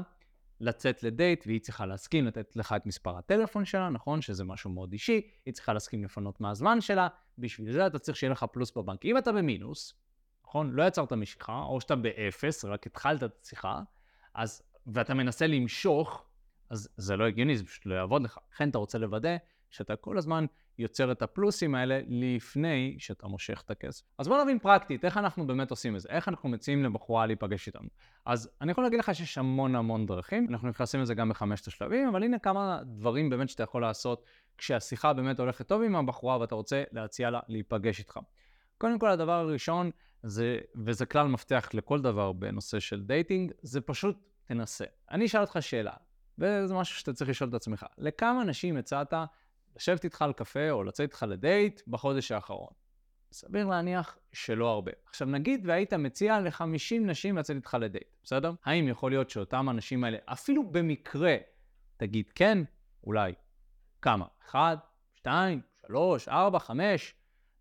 לצאת 0.60 1.04
לדייט, 1.04 1.44
והיא 1.48 1.60
צריכה 1.62 1.86
להסכים 1.86 2.26
לתת 2.26 2.56
לך 2.56 2.74
את 2.78 2.86
מספר 2.86 3.18
הטלפון 3.18 3.66
שלה, 3.66 3.90
נכון? 3.90 4.22
שזה 4.22 4.44
משהו 4.44 4.70
מאוד 4.70 4.92
אישי, 4.92 5.22
היא 5.46 5.54
צריכה 5.54 5.74
להסכים 5.74 6.04
לפנות 6.04 6.42
מהזמן 6.42 6.82
שלה, 6.82 7.08
בשביל 7.38 7.72
זה 7.72 7.88
אתה 7.88 8.00
צריך 8.00 8.18
שיהיה 8.18 8.32
לך 8.32 8.44
פלוס 8.44 8.72
בבנק. 8.78 9.06
אם 9.06 9.18
אתה 9.18 9.32
במינוס, 9.32 9.94
נכון? 10.44 10.72
לא 10.72 10.84
יצרת 10.84 11.14
משיכה, 11.14 11.62
או 11.62 11.82
שאתה 11.82 11.96
באפס, 11.96 12.66
רק 12.66 12.88
התחלת 12.88 13.24
את 13.24 13.40
השיחה, 13.44 13.82
אז, 14.34 14.62
ואתה 14.88 15.14
מנסה 15.14 15.48
למשוך, 15.48 16.26
אז 16.70 16.90
זה 16.98 17.16
לא 17.16 17.26
הגיוני, 17.28 17.58
זה 17.58 17.66
פשוט 17.66 17.86
לא 17.86 17.96
יעבוד 17.96 18.22
לך. 18.22 18.40
לכן 18.54 18.70
אתה 18.70 18.78
רוצה 18.78 18.98
לוודא 18.98 19.38
שאתה 19.72 19.96
כל 19.96 20.18
הזמן 20.18 20.46
יוצר 20.78 21.12
את 21.12 21.22
הפלוסים 21.22 21.76
האלה 21.76 22.00
לפני 22.08 22.96
שאתה 23.00 23.28
מושך 23.28 23.64
את 23.66 23.72
הכסף. 23.72 24.04
אז 24.18 24.28
בוא 24.28 24.44
נבין 24.44 24.60
פרקטית, 24.60 25.06
איך 25.06 25.18
אנחנו 25.18 25.48
באמת 25.48 25.72
עושים 25.72 25.96
את 25.96 26.02
זה, 26.02 26.10
איך 26.10 26.28
אנחנו 26.28 26.50
מציעים 26.50 26.84
לבחורה 26.84 27.26
להיפגש 27.26 27.68
איתנו. 27.68 27.88
אז 28.26 28.50
אני 28.62 28.72
יכול 28.72 28.84
להגיד 28.84 29.00
לך 29.00 29.16
שיש 29.16 29.38
המון 29.38 29.76
המון 29.76 30.06
דרכים, 30.06 30.48
אנחנו 30.50 30.70
נכנסים 30.70 31.02
לזה 31.02 31.14
גם 31.14 31.30
בחמשת 31.30 31.68
השלבים, 31.68 32.08
אבל 32.08 32.24
הנה 32.24 32.40
כמה 32.40 32.80
דברים 32.86 33.30
באמת 33.30 33.50
שאתה 33.50 33.64
יכול 33.64 33.82
לעשות 33.82 34.26
כשהשיחה 34.58 35.14
באמת 35.14 35.40
הולכת 35.40 35.68
טוב 35.68 35.82
עם 35.82 35.96
הבחורה 35.96 36.40
ואתה 36.40 36.56
רוצה 36.56 36.84
להציע 36.92 37.30
לה 37.30 37.40
להיפגש 37.48 38.00
איתך. 38.00 38.20
קודם 38.78 39.00
כל, 39.00 39.10
הדבר 39.10 39.32
הראשון, 39.32 39.92
זה, 40.24 40.60
וזה 40.76 41.06
כלל 41.06 41.28
מפתח 41.28 41.70
לכל 41.74 42.02
דבר 42.02 42.32
בנושא 42.32 42.80
של 42.80 43.04
dating, 43.04 43.52
זה 43.62 43.82
פשוט 43.82 44.18
תנסה. 44.46 44.86
אני 45.12 45.26
אשאל 45.26 45.42
אותך 45.42 45.58
שאלה, 45.60 45.94
וזה 46.38 46.74
משהו 46.74 47.00
שאתה 47.00 47.14
צריך 47.14 47.30
לשאול 47.30 47.50
את 47.50 47.54
עצמך. 47.54 47.86
לכמה 47.98 48.44
נשים 48.44 48.78
הצעת 48.78 49.14
לשבת 49.78 50.04
איתך 50.04 50.22
על 50.22 50.34
קפה 50.34 50.72
או 50.72 50.84
לצאת 50.84 51.00
איתך 51.00 51.26
לדייט 51.30 51.82
בחודש 51.88 52.32
האחרון? 52.32 52.70
סביר 53.32 53.66
להניח 53.66 54.18
שלא 54.34 54.70
הרבה. 54.70 54.92
עכשיו 55.06 55.28
נגיד 55.28 55.64
והיית 55.68 55.94
מציע 55.94 56.40
ל-50 56.40 57.00
נשים 57.02 57.38
לצאת 57.38 57.56
איתך 57.56 57.78
לדייט, 57.80 58.16
בסדר? 58.24 58.52
האם 58.66 58.88
יכול 58.88 59.12
להיות 59.12 59.30
שאותם 59.30 59.68
האנשים 59.68 60.04
האלה, 60.04 60.18
אפילו 60.26 60.72
במקרה, 60.72 61.36
תגיד 61.98 62.30
כן? 62.36 62.64
אולי. 63.04 63.34
כמה? 64.02 64.26
אחד, 64.46 64.78
שתיים, 65.14 65.62
שלוש, 65.88 66.28
ארבע, 66.28 66.60
חמש? 66.60 67.16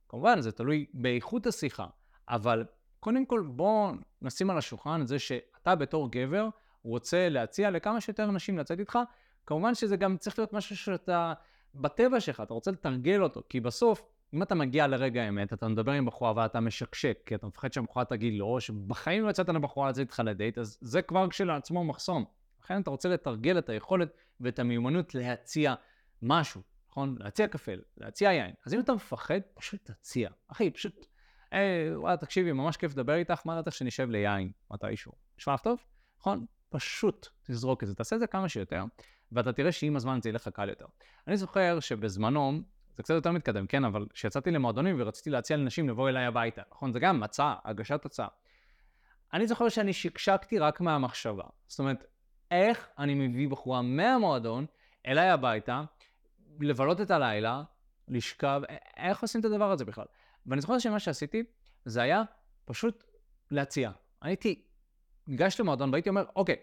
כמובן, 0.09 0.41
זה 0.41 0.53
תלוי 0.53 0.87
באיכות 0.95 1.47
השיחה, 1.47 1.87
אבל 2.29 2.65
קודם 3.01 3.27
כל 3.27 3.47
בוא 3.47 3.93
נשים 4.23 4.51
על 4.51 4.59
השולחן 4.59 5.03
את 5.03 5.09
זה 5.09 5.19
שאתה 5.19 5.75
בתור 5.75 6.11
גבר 6.11 6.49
רוצה 6.85 7.29
להציע 7.29 7.71
לכמה 7.71 8.01
שיותר 8.01 8.31
נשים 8.31 8.59
לצאת 8.59 8.81
איתך. 8.81 8.99
כמובן 9.47 9.75
שזה 9.75 9.97
גם 9.97 10.17
צריך 10.17 10.39
להיות 10.39 10.53
משהו 10.53 10.77
שאתה, 10.77 11.33
בטבע 11.81 12.21
שלך, 12.21 12.41
אתה 12.41 12.55
רוצה 12.55 12.71
לתרגל 12.71 13.23
אותו, 13.23 13.43
כי 13.49 13.61
בסוף, 13.61 14.03
אם 14.35 14.43
אתה 14.43 14.55
מגיע 14.55 14.87
לרגע 14.87 15.23
האמת, 15.23 15.53
אתה 15.53 15.69
מדבר 15.69 15.93
עם 15.93 16.07
בחורה 16.07 16.33
ואתה 16.37 16.61
משקשק, 16.61 17.19
כי 17.27 17.35
אתה 17.35 17.47
מפחד 17.47 17.73
שהבחורה 17.73 18.05
תגיד 18.05 18.35
לו, 18.35 18.61
שבחיים 18.61 19.25
לא 19.25 19.31
יצאת 19.31 19.49
לבחורה 19.49 19.89
לצאת 19.89 20.01
איתך 20.01 20.23
לדייט, 20.25 20.59
אז 20.59 20.79
זה 20.81 21.03
כבר 21.03 21.29
כשלעצמו 21.29 21.85
מחסום. 21.85 22.25
לכן 22.65 22.81
אתה 22.81 22.91
רוצה 22.91 23.09
לתרגל 23.09 23.59
את 23.59 23.69
היכולת 23.69 24.09
ואת 24.41 24.59
המיומנות 24.59 25.15
להציע 25.15 25.75
משהו, 26.23 26.63
נכון? 26.91 27.17
להציע 27.21 27.49
קפה, 27.49 27.73
להציע 27.97 28.33
יין. 28.33 28.55
אז 28.67 28.75
אם 28.75 28.81
אתה 28.81 28.95
מפחד, 28.95 29.41
פשוט 29.55 29.91
תציע. 29.91 30.31
אחי, 30.49 30.71
פשוט, 30.71 31.07
אה, 31.53 31.93
וואלה, 31.95 32.17
תקשיבי, 32.17 32.53
ממש 32.53 32.77
כיף 32.77 32.93
לדבר 32.93 33.15
איתך, 33.15 33.41
מה 33.45 33.55
דעתך 33.55 33.73
שנשב 33.73 34.11
ליין 34.11 34.51
מתישהו? 34.71 35.13
נשמע 35.39 35.55
לך 35.55 35.61
טוב? 35.61 35.79
נכון? 36.21 36.47
פשוט 36.69 37.29
תזרוק 37.43 37.83
את 37.83 37.89
זה, 37.89 37.95
תעשה 37.95 38.17
את 38.17 38.21
זה 38.21 38.27
כמה 38.27 38.49
שיותר, 38.49 38.85
ואתה 39.33 39.53
תראה 39.53 39.73
שעם 39.73 39.97
הזמן 39.97 40.19
זה 40.23 40.29
ילך 40.29 40.47
לך 40.47 40.55
קל 40.55 40.69
יותר. 40.69 40.87
אני 41.27 41.37
זוכר 41.37 41.81
שבזמנו, 41.81 42.61
זה 42.97 43.03
קצת 43.03 43.15
יותר 43.15 43.33
מתקדם, 43.33 43.67
כן, 43.67 43.85
אבל 43.85 44.07
כשיצאתי 44.13 44.51
למועדונים 44.51 44.97
ורציתי 44.99 45.31
להציע 45.31 45.57
לנשים 45.57 45.89
לבוא 45.89 46.09
אליי 46.09 46.25
הביתה, 46.25 46.63
נכון? 46.71 46.93
זה 46.93 47.01
גם 47.01 47.23
הצעה, 47.23 47.57
הגשת 47.65 48.05
הצעה. 48.05 48.29
אני 49.33 49.47
זוכר 49.47 49.69
שאני 49.69 49.93
שקשקתי 49.93 50.59
רק 50.59 50.81
מהמחשבה. 50.81 51.45
זאת 51.67 51.79
אומרת, 51.79 52.05
איך 52.51 52.89
אני 52.99 53.15
מביא 53.15 53.49
בחורה 53.49 53.83
מהמועדון 53.83 54.67
אליי 55.07 55.29
הביתה, 55.29 55.83
לבלות 56.61 57.01
את 57.01 57.11
הלילה, 57.11 57.63
לשכב, 58.09 58.63
איך 58.97 59.23
עושים 59.23 59.41
את 59.41 59.45
הדבר 59.45 59.71
הזה 59.71 59.85
בכלל? 59.85 60.05
ואני 60.47 60.61
זוכר 60.61 60.79
שמה 60.79 60.99
שעשיתי, 60.99 61.43
זה 61.85 62.03
היה 62.03 62.23
פשוט 62.65 63.05
להציע. 63.51 63.91
הייתי 64.23 64.63
ניגש 65.27 65.61
למועדון 65.61 65.91
והייתי 65.91 66.09
אומר, 66.09 66.25
אוקיי, 66.37 66.57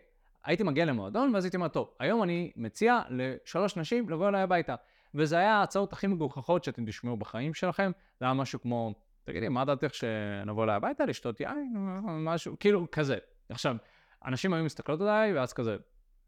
הייתי 0.46 0.64
מגיע 0.64 0.86
למועדון 0.86 1.34
ואז 1.34 1.46
הייתי 1.46 1.58
אומר, 1.58 1.68
טוב, 1.68 1.90
היום 2.00 2.24
אני 2.24 2.52
מציע 2.56 3.02
לשלוש 3.10 3.78
נשים 3.78 4.10
לבוא 4.10 4.30
אליי 4.30 4.42
הביתה. 4.42 4.76
וזה 5.16 5.38
היה 5.38 5.54
ההצעות 5.54 5.94
הכי 5.94 6.08
מגוחכות 6.08 6.64
שאתם 6.64 6.86
תשמעו 6.86 7.18
בחיים 7.18 7.54
שלכם, 7.54 7.92
זה 8.20 8.26
היה 8.26 8.34
משהו 8.34 8.62
כמו, 8.62 8.94
תגידי, 9.24 9.50
מה 9.50 9.66
דעתך 9.66 9.94
שנבוא 9.94 10.64
אליי 10.64 10.76
הביתה, 10.76 11.06
לשתות 11.06 11.40
יין, 11.40 11.74
משהו, 12.04 12.56
כאילו, 12.60 12.88
כזה. 12.92 13.18
עכשיו, 13.50 13.76
אנשים 14.26 14.54
היו 14.54 14.64
מסתכלות 14.64 15.02
עליי, 15.02 15.34
ואז 15.34 15.54
כזה, 15.54 15.78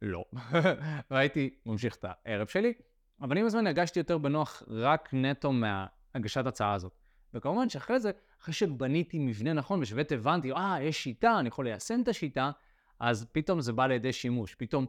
לא. 0.02 0.26
והייתי 1.12 1.56
ממשיך 1.66 1.96
את 1.96 2.06
הערב 2.26 2.48
שלי, 2.48 2.74
אבל 3.22 3.38
עם 3.38 3.46
הזמן 3.46 3.68
הרגשתי 3.68 4.00
יותר 4.00 4.18
בנוח 4.18 4.64
רק 4.68 5.10
נטו 5.14 5.52
מהגשת 5.52 6.46
הצעה 6.46 6.74
הזאת. 6.74 6.96
וכמובן 7.34 7.70
שאחרי 7.70 8.00
זה, 8.00 8.12
אחרי 8.42 8.54
שבניתי 8.54 9.20
מבנה 9.20 9.54
נכון 9.54 9.82
ושבאמת 9.82 10.12
הבנתי, 10.12 10.52
אה, 10.52 10.78
יש 10.82 11.04
שיטה, 11.04 11.40
אני 11.40 11.48
יכול 11.48 11.66
ליישם 11.66 12.02
את 12.04 12.08
השיטה, 12.08 12.52
אז 13.00 13.26
פתאום 13.32 13.62
זה 13.62 13.74
בא 13.74 13.88
לידי 13.88 14.14
שימוש. 14.14 14.56
פתאום 14.56 14.86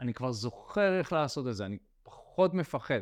אני 0.00 0.14
כבר 0.14 0.32
זוכר 0.32 0.98
איך 0.98 1.12
לעשות 1.12 1.48
את 1.48 1.54
זה, 1.54 1.66
אני 1.66 1.78
פחות 2.02 2.54
מפחד. 2.54 3.00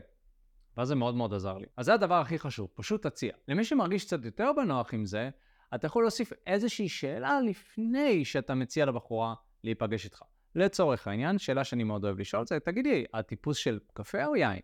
ואז 0.76 0.88
זה 0.88 0.94
מאוד 0.94 1.14
מאוד 1.14 1.34
עזר 1.34 1.58
לי. 1.58 1.66
אז 1.76 1.86
זה 1.86 1.94
הדבר 1.94 2.14
הכי 2.14 2.38
חשוב, 2.38 2.68
פשוט 2.74 3.06
תציע. 3.06 3.32
למי 3.48 3.64
שמרגיש 3.64 4.04
קצת 4.04 4.24
יותר 4.24 4.50
בנוח 4.56 4.94
עם 4.94 5.04
זה, 5.04 5.30
אתה 5.74 5.86
יכול 5.86 6.02
להוסיף 6.02 6.32
איזושהי 6.46 6.88
שאלה 6.88 7.40
לפני 7.40 8.24
שאתה 8.24 8.54
מציע 8.54 8.86
לבחורה 8.86 9.34
להיפגש 9.64 10.04
איתך. 10.04 10.22
לצורך 10.54 11.08
העניין, 11.08 11.38
שאלה 11.38 11.64
שאני 11.64 11.84
מאוד 11.84 12.04
אוהב 12.04 12.18
לשאול 12.18 12.46
זה, 12.46 12.60
תגידי, 12.60 13.04
הטיפוס 13.14 13.56
של 13.56 13.78
קפה 13.94 14.26
או 14.26 14.36
יין? 14.36 14.60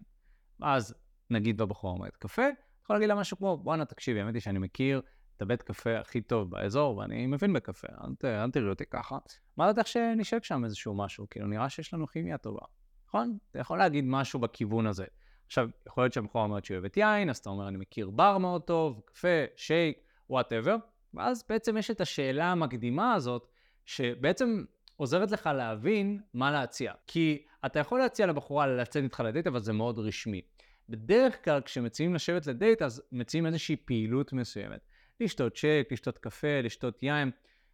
אז 0.63 0.95
נגיד 1.31 1.57
הבחורה 1.57 1.93
אומרת 1.93 2.17
קפה, 2.17 2.43
יכול 2.85 2.97
להגיד 2.97 3.09
לה 3.09 3.15
משהו 3.15 3.37
כמו, 3.37 3.57
בואנה 3.57 3.85
תקשיבי, 3.85 4.21
האמת 4.21 4.35
היא 4.35 4.43
שאני 4.43 4.59
מכיר 4.59 5.03
את 5.39 5.43
הבית 5.43 5.63
קפה 5.63 5.99
הכי 5.99 6.21
טוב 6.21 6.51
באזור, 6.51 6.97
ואני 6.97 7.27
מבין 7.27 7.53
בקפה, 7.53 7.89
אל, 8.05 8.29
אל 8.29 8.51
תראי 8.51 8.69
אותי 8.69 8.85
ככה. 8.87 9.19
מה 9.57 9.69
דעתך 9.69 9.87
שנשב 9.87 10.43
שם 10.43 10.65
איזשהו 10.65 10.95
משהו, 10.95 11.27
כאילו 11.31 11.47
נראה 11.47 11.69
שיש 11.69 11.95
לנו 11.95 12.07
כימיה 12.07 12.39
טובה, 12.39 12.61
נכון? 13.09 13.39
אתה 13.51 13.59
יכול 13.59 13.79
להגיד 13.79 14.05
משהו 14.07 14.41
בכיוון 14.41 14.87
הזה. 14.87 15.05
עכשיו, 15.47 15.69
יכול 15.89 16.05
להיות 16.05 16.13
שהבחורה 16.13 16.45
אומרת 16.45 16.65
שהיא 16.65 16.79
אוהבת 16.79 16.97
יין, 16.97 17.31
אז 17.31 17.39
אתה 17.39 17.51
אומר, 17.51 17.69
אני 17.69 17.77
מכיר 17.77 18.11
בר 18.11 18.39
מאוד 18.39 18.63
טוב, 18.63 19.01
קפה, 19.05 19.45
שייק, 19.57 19.99
whatever, 20.31 20.77
ואז 21.15 21.45
בעצם 21.49 21.77
יש 21.77 21.91
את 21.91 22.01
השאלה 22.01 22.53
המקדימה 22.53 23.15
הזאת, 23.15 23.49
שבעצם 23.87 24.65
עוזרת 24.97 25.31
לך 25.31 25.47
להבין 25.47 26.21
מה 26.35 26.51
להציע. 26.51 26.93
כי 27.07 27.43
אתה 27.67 27.79
יכול 27.79 27.99
להציע 27.99 28.27
לבחורה 28.27 28.67
לצאת 28.67 29.03
איתך 29.03 29.21
לדייט, 29.21 29.47
אבל 29.47 29.61
זה 29.61 29.73
מאוד 29.73 29.99
רשמי. 29.99 30.43
בדרך 30.89 31.45
כלל 31.45 31.61
כשמציעים 31.61 32.15
לשבת 32.15 32.47
לדייט, 32.47 32.83
אז 32.83 33.03
מציעים 33.13 33.47
איזושהי 33.47 33.77
פעילות 33.77 34.33
מסוימת. 34.33 34.81
לשתות 35.21 35.57
שייק, 35.57 35.89
לשתות 35.91 36.19
קפה, 36.19 36.61
לשתות 36.63 37.03
יין. 37.03 37.31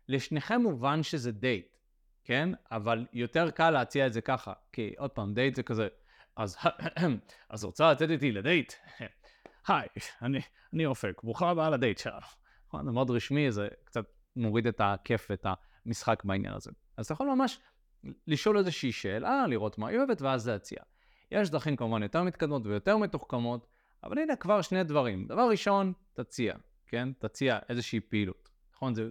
לשניכם 0.08 0.60
מובן 0.60 1.02
שזה 1.02 1.32
דייט, 1.32 1.76
כן? 2.24 2.48
אבל 2.70 3.06
יותר 3.12 3.50
קל 3.50 3.70
להציע 3.70 4.06
את 4.06 4.12
זה 4.12 4.20
ככה. 4.20 4.52
כי 4.72 4.94
עוד 4.98 5.10
פעם, 5.10 5.34
דייט 5.34 5.54
זה 5.54 5.62
כזה, 5.62 5.88
אז, 6.36 6.56
אז 7.50 7.64
רוצה 7.64 7.92
לצאת 7.92 8.10
איתי 8.10 8.32
לדייט? 8.32 8.72
היי, 9.68 9.88
אני, 10.22 10.40
אני 10.72 10.86
אופק, 10.86 11.20
ברוכה 11.22 11.50
הבאה 11.50 11.70
לדייט 11.70 11.98
שלנו. 11.98 12.26
נכון, 12.68 12.84
זה 12.84 12.90
מאוד 12.90 13.10
רשמי, 13.10 13.52
זה 13.52 13.68
קצת 13.84 14.04
מוריד 14.36 14.66
את 14.66 14.80
הכיף 14.84 15.26
ואת 15.30 15.46
המשחק 15.86 16.24
בעניין 16.24 16.54
הזה. 16.54 16.70
אז 16.96 17.04
אתה 17.04 17.14
יכול 17.14 17.26
ממש 17.26 17.60
לשאול 18.26 18.58
איזושהי 18.58 18.92
שאלה, 18.92 19.46
לראות 19.46 19.78
מה 19.78 19.88
היא 19.88 19.98
אוהבת, 19.98 20.22
ואז 20.22 20.48
להציע. 20.48 20.78
יש 21.30 21.50
דרכים 21.50 21.76
כמובן 21.76 22.02
יותר 22.02 22.22
מתקדמות 22.22 22.66
ויותר 22.66 22.96
מתוחכמות, 22.96 23.66
אבל 24.04 24.18
הנה 24.18 24.36
כבר 24.36 24.62
שני 24.62 24.84
דברים. 24.84 25.26
דבר 25.26 25.48
ראשון, 25.50 25.92
תציע, 26.14 26.54
כן? 26.86 27.08
תציע 27.18 27.58
איזושהי 27.68 28.00
פעילות. 28.00 28.50
נכון? 28.74 28.94
זה 28.94 29.08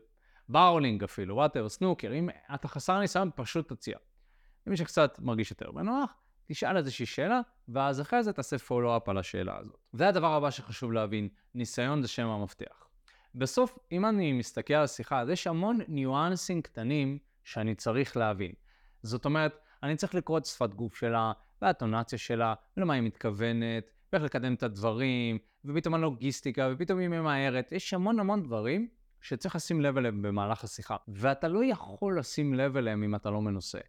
באולינג 0.49 1.03
אפילו, 1.03 1.35
וואטר, 1.35 1.69
סנוקר, 1.69 2.13
אם 2.13 2.29
אתה 2.53 2.67
חסר 2.67 2.99
ניסיון, 2.99 3.29
פשוט 3.35 3.73
תציע. 3.73 3.97
למי 4.67 4.77
שקצת 4.77 5.19
מרגיש 5.19 5.51
יותר 5.51 5.71
בנוח, 5.71 6.13
תשאל 6.45 6.77
איזושהי 6.77 7.05
שאלה, 7.05 7.41
ואז 7.67 8.01
אחרי 8.01 8.23
זה 8.23 8.33
תעשה 8.33 8.57
פולו-אפ 8.57 9.09
על 9.09 9.17
השאלה 9.17 9.57
הזאת. 9.57 9.77
זה 9.93 10.07
הדבר 10.07 10.33
הבא 10.33 10.49
שחשוב 10.49 10.91
להבין, 10.91 11.29
ניסיון 11.55 12.01
זה 12.01 12.07
שם 12.07 12.27
המפתח. 12.27 12.87
בסוף, 13.35 13.79
אם 13.91 14.05
אני 14.05 14.33
מסתכל 14.33 14.73
על 14.73 14.83
השיחה, 14.83 15.19
אז 15.19 15.29
יש 15.29 15.47
המון 15.47 15.79
ניואנסים 15.87 16.61
קטנים 16.61 17.17
שאני 17.43 17.75
צריך 17.75 18.17
להבין. 18.17 18.51
זאת 19.03 19.25
אומרת, 19.25 19.59
אני 19.83 19.95
צריך 19.95 20.15
לקרוא 20.15 20.37
את 20.37 20.45
שפת 20.45 20.73
גוף 20.73 20.95
שלה, 20.95 21.31
והטונציה 21.61 22.17
שלה, 22.19 22.53
ולמה 22.77 22.93
היא 22.93 23.01
מתכוונת, 23.01 23.92
ואיך 24.13 24.24
לקדם 24.24 24.53
את 24.53 24.63
הדברים, 24.63 25.38
ופתאום 25.65 25.93
הלוגיסטיקה, 25.93 26.70
ופתאום 26.74 27.00
היא 27.00 27.08
ממהרת. 27.08 27.72
יש 27.72 27.93
המון 27.93 28.20
המון 28.20 28.43
דברים 28.43 28.88
שצריך 29.22 29.55
לשים 29.55 29.82
לב 29.82 29.98
אליהם 29.98 30.22
במהלך 30.22 30.63
השיחה, 30.63 30.96
ואתה 31.08 31.48
לא 31.48 31.63
יכול 31.63 32.20
לשים 32.20 32.53
לב 32.53 32.77
אליהם 32.77 33.03
אם 33.03 33.15
אתה 33.15 33.29
לא 33.29 33.41
מנוסה. 33.41 33.79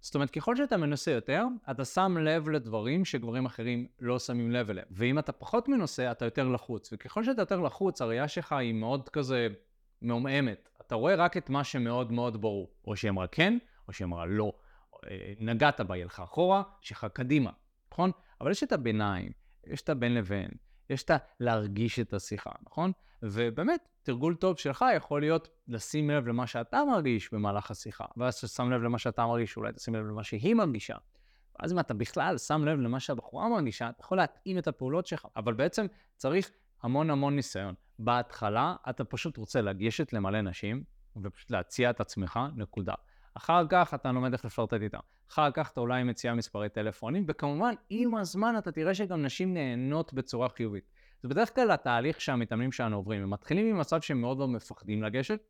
זאת 0.00 0.14
אומרת, 0.14 0.30
ככל 0.30 0.56
שאתה 0.56 0.76
מנוסה 0.76 1.10
יותר, 1.10 1.44
אתה 1.70 1.84
שם 1.84 2.16
לב 2.20 2.48
לדברים 2.48 3.04
שגברים 3.04 3.46
אחרים 3.46 3.86
לא 4.00 4.18
שמים 4.18 4.50
לב 4.50 4.70
אליהם. 4.70 4.86
ואם 4.90 5.18
אתה 5.18 5.32
פחות 5.32 5.68
מנוסה, 5.68 6.10
אתה 6.10 6.24
יותר 6.24 6.48
לחוץ. 6.48 6.92
וככל 6.92 7.24
שאתה 7.24 7.42
יותר 7.42 7.60
לחוץ, 7.60 8.02
הראייה 8.02 8.28
שלך 8.28 8.52
היא 8.52 8.74
מאוד 8.74 9.08
כזה 9.08 9.48
מעומעמת. 10.02 10.68
אתה 10.86 10.94
רואה 10.94 11.14
רק 11.14 11.36
את 11.36 11.50
מה 11.50 11.64
שמאוד 11.64 12.12
מאוד 12.12 12.40
ברור. 12.40 12.70
או 12.86 12.96
שהיא 12.96 13.10
אמרה 13.10 13.26
כן, 13.26 13.58
או 13.88 13.92
שהיא 13.92 14.06
אמרה 14.06 14.26
לא. 14.26 14.52
אה, 15.10 15.32
נגעת 15.40 15.80
בה, 15.80 15.94
היא 15.94 16.02
הלכה 16.02 16.24
אחורה, 16.24 16.62
שלך 16.80 17.06
קדימה, 17.12 17.50
נכון? 17.92 18.10
אבל 18.40 18.50
יש 18.50 18.62
את 18.62 18.72
הביניים, 18.72 19.32
יש 19.66 19.82
את 19.82 19.88
הבין 19.88 20.14
לבין, 20.14 20.50
יש 20.90 21.02
את 21.02 21.10
להרגיש 21.40 21.98
את 21.98 22.12
השיחה, 22.12 22.50
נכון? 22.66 22.92
ובאמת, 23.22 23.88
תרגול 24.02 24.34
טוב 24.34 24.58
שלך 24.58 24.84
יכול 24.96 25.20
להיות 25.20 25.48
לשים 25.68 26.10
לב 26.10 26.26
למה 26.26 26.46
שאתה 26.46 26.82
מרגיש 26.90 27.34
במהלך 27.34 27.70
השיחה, 27.70 28.04
ואז 28.16 28.38
כששם 28.38 28.70
לב 28.70 28.82
למה 28.82 28.98
שאתה 28.98 29.26
מרגיש, 29.26 29.56
אולי 29.56 29.72
תשים 29.72 29.94
לב 29.94 30.06
למה 30.06 30.24
שהיא 30.24 30.54
מרגישה. 30.54 30.96
ואז 31.60 31.72
אם 31.72 31.78
אתה 31.78 31.94
בכלל 31.94 32.38
שם 32.38 32.64
לב 32.64 32.80
למה 32.80 33.00
שהבחורה 33.00 33.48
מרגישה, 33.48 33.88
אתה 33.88 34.00
יכול 34.00 34.18
להתאים 34.18 34.58
את 34.58 34.68
הפעולות 34.68 35.06
שלך. 35.06 35.26
אבל 35.36 35.54
בעצם 35.54 35.86
צריך 36.16 36.50
המון 36.82 37.10
המון 37.10 37.36
ניסיון. 37.36 37.74
בהתחלה 37.98 38.76
אתה 38.90 39.04
פשוט 39.04 39.36
רוצה 39.36 39.60
לגשת 39.60 40.12
למלא 40.12 40.40
נשים, 40.40 40.84
ופשוט 41.22 41.50
להציע 41.50 41.90
את 41.90 42.00
עצמך, 42.00 42.40
נקודה. 42.56 42.94
אחר 43.34 43.66
כך 43.68 43.94
אתה 43.94 44.12
לומד 44.12 44.32
איך 44.32 44.44
לפלרטט 44.44 44.82
איתם. 44.82 44.98
אחר 45.30 45.50
כך 45.50 45.70
אתה 45.70 45.80
אולי 45.80 46.02
מציע 46.02 46.34
מספרי 46.34 46.68
טלפונים, 46.68 47.24
וכמובן, 47.28 47.74
עם 47.90 48.14
הזמן 48.14 48.54
אתה 48.58 48.72
תראה 48.72 48.94
שגם 48.94 49.22
נשים 49.22 49.54
נהנות 49.54 50.12
בצורה 50.12 50.48
חיובית. 50.48 50.84
זה 51.22 51.28
בדרך 51.28 51.54
כלל 51.54 51.70
התהליך 51.70 52.20
שהמתאמנים 52.20 52.72
שלנו 52.72 52.96
עוברים. 52.96 53.22
הם 53.22 53.30
מתחילים 53.30 53.74
ממצב 53.74 54.00
שהם 54.00 54.20
מאוד 54.20 54.38
מאוד 54.38 54.50
מפחדים 54.50 55.02
לגשת, 55.02 55.40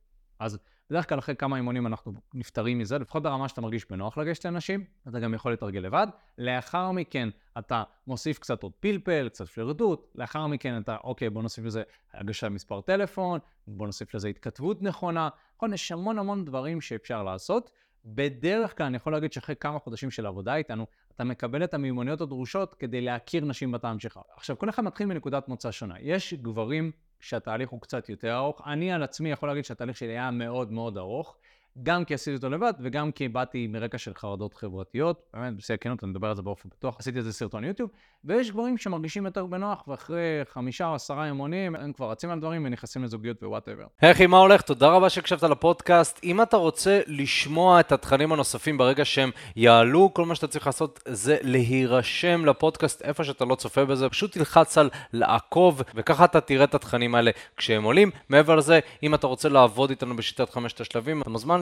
אז 0.42 0.58
בדרך 0.90 1.08
כלל 1.08 1.18
אחרי 1.18 1.36
כמה 1.36 1.56
אימונים 1.56 1.86
אנחנו 1.86 2.12
נפטרים 2.34 2.78
מזה, 2.78 2.98
לפחות 2.98 3.22
ברמה 3.22 3.48
שאתה 3.48 3.60
מרגיש 3.60 3.90
בנוח 3.90 4.18
לגשת 4.18 4.44
לאנשים, 4.44 4.84
אתה 5.08 5.20
גם 5.20 5.34
יכול 5.34 5.52
לתרגל 5.52 5.80
לבד. 5.80 6.06
לאחר 6.38 6.90
מכן 6.90 7.28
אתה 7.58 7.82
מוסיף 8.06 8.38
קצת 8.38 8.62
עוד 8.62 8.72
פלפל, 8.80 9.28
קצת 9.28 9.48
פלרדות, 9.48 10.12
לאחר 10.14 10.46
מכן 10.46 10.80
אתה, 10.80 10.96
אוקיי, 11.04 11.30
בוא 11.30 11.42
נוסיף 11.42 11.64
לזה 11.64 11.82
הגשת 12.14 12.46
מספר 12.46 12.80
טלפון, 12.80 13.38
בוא 13.66 13.86
נוסיף 13.86 14.14
לזה 14.14 14.28
התכתבות 14.28 14.82
נכונה, 14.82 15.28
נכון, 15.56 15.74
יש 15.74 15.92
המון 15.92 16.18
המון 16.18 16.44
דברים 16.44 16.80
שאפשר 16.80 17.22
לעשות. 17.22 17.70
בדרך 18.04 18.76
כלל 18.76 18.86
אני 18.86 18.96
יכול 18.96 19.12
להגיד 19.12 19.32
שאחרי 19.32 19.56
כמה 19.56 19.78
חודשים 19.78 20.10
של 20.10 20.26
עבודה 20.26 20.56
איתנו, 20.56 20.86
אתה 21.14 21.24
מקבל 21.24 21.64
את 21.64 21.74
המיומנויות 21.74 22.20
הדרושות 22.20 22.74
כדי 22.74 23.00
להכיר 23.00 23.44
נשים 23.44 23.72
בטעם 23.72 23.98
שלך. 23.98 24.20
עכשיו, 24.36 24.58
כל 24.58 24.68
אחד 24.68 24.84
מתחיל 24.84 25.06
מנקודת 25.06 25.48
מוצא 25.48 25.70
שונה. 25.70 25.94
יש 26.00 26.34
גברים 26.34 26.92
שהתהליך 27.22 27.70
הוא 27.70 27.80
קצת 27.80 28.08
יותר 28.08 28.36
ארוך. 28.36 28.62
אני 28.66 28.92
על 28.92 29.02
עצמי 29.02 29.30
יכול 29.30 29.48
להגיד 29.48 29.64
שהתהליך 29.64 29.96
שלי 29.96 30.08
היה 30.08 30.30
מאוד 30.30 30.72
מאוד 30.72 30.98
ארוך. 30.98 31.36
גם 31.82 32.04
כי 32.04 32.14
עשיתי 32.14 32.36
אותו 32.36 32.50
לבד 32.50 32.72
וגם 32.80 33.12
כי 33.12 33.28
באתי 33.28 33.66
מרקע 33.66 33.98
של 33.98 34.14
חרדות 34.14 34.54
חברתיות. 34.54 35.22
באמת, 35.34 35.56
בשיא 35.56 35.74
הכנות, 35.74 36.04
אני 36.04 36.10
מדבר 36.10 36.28
על 36.28 36.36
זה 36.36 36.42
באופן 36.42 36.68
פתוח. 36.68 36.96
עשיתי 36.98 37.18
איזה 37.18 37.32
סרטון 37.32 37.64
יוטיוב, 37.64 37.90
ויש 38.24 38.50
גברים 38.50 38.78
שמרגישים 38.78 39.26
יותר 39.26 39.46
בנוח, 39.46 39.88
ואחרי 39.88 40.40
חמישה 40.52 40.86
או 40.88 40.94
עשרה 40.94 41.26
אימונים, 41.26 41.76
הם 41.76 41.92
כבר 41.92 42.10
רצים 42.10 42.30
על 42.30 42.40
דברים 42.40 42.64
ונכנסים 42.64 43.04
לזוגיות 43.04 43.42
ו 43.42 43.46
whatever. 43.46 43.84
אחי, 44.02 44.26
מה 44.26 44.38
הולך? 44.38 44.62
תודה 44.62 44.88
רבה 44.88 45.10
שהקשבת 45.10 45.42
לפודקאסט. 45.42 46.20
אם 46.24 46.42
אתה 46.42 46.56
רוצה 46.56 47.00
לשמוע 47.06 47.80
את 47.80 47.92
התכנים 47.92 48.32
הנוספים 48.32 48.78
ברגע 48.78 49.04
שהם 49.04 49.30
יעלו, 49.56 50.14
כל 50.14 50.24
מה 50.24 50.34
שאתה 50.34 50.46
צריך 50.46 50.66
לעשות 50.66 51.00
זה 51.08 51.36
להירשם 51.42 52.44
לפודקאסט 52.44 53.02
איפה 53.02 53.24
שאתה 53.24 53.44
לא 53.44 53.54
צופה 53.54 53.84
בזה. 53.84 54.08
פשוט 54.08 54.32
תלחץ 54.32 54.78
על 54.78 54.90
לעקוב, 55.12 55.82
וככה 55.94 56.24
אתה 56.24 56.40
תראה 56.40 56.64
את 56.64 56.74
התכנים 56.74 57.14
האלה 57.14 57.30
כשהם 57.56 57.82
עולים. 57.82 58.10
מעבר 58.28 58.56
לזה, 58.56 58.80
אם 59.02 59.14
אתה 59.14 59.26
רוצה 59.26 59.48
לעבוד 59.48 59.90
איתנו 59.90 60.16
בשיטת 60.16 60.50
חמשת 60.50 60.80
השלבים, 60.80 61.22
אתה 61.22 61.30
מוזמן 61.30 61.61